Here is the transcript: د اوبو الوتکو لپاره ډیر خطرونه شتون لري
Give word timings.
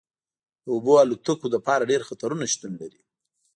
د 0.63 0.65
اوبو 0.75 0.93
الوتکو 1.03 1.47
لپاره 1.55 1.89
ډیر 1.91 2.01
خطرونه 2.09 2.43
شتون 2.53 2.71
لري 2.81 3.01